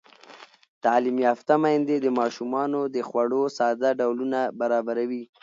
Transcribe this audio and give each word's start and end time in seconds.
تعلیم 0.83 1.17
یافته 1.27 1.55
میندې 1.63 1.95
د 1.99 2.07
ماشومانو 2.19 2.81
د 2.95 2.97
خوړو 3.07 3.41
ساده 3.57 3.89
ډولونه 3.99 4.39
برابروي. 4.59 5.23